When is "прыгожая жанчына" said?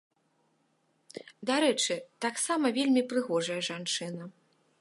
3.13-4.23